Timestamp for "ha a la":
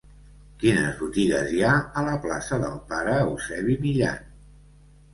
1.67-2.17